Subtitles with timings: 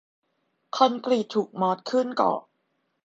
[0.75, 2.39] คอนกรีตถูกมอสขึ้นเกาะ